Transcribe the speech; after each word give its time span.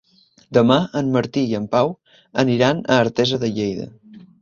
Demà 0.57 0.77
en 1.01 1.11
Martí 1.17 1.45
i 1.53 1.53
en 1.59 1.69
Pau 1.77 1.93
aniran 2.47 2.83
a 2.91 3.01
Artesa 3.07 3.45
de 3.47 3.55
Lleida. 3.59 3.91